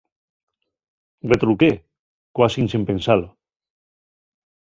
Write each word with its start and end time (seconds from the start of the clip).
Retruqué, 1.31 1.69
cuasi 2.35 2.57
ensin 2.63 2.83
pensalo. 2.89 3.27